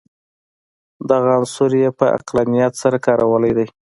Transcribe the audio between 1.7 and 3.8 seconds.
یې په عقلانیت سره کارولی دی.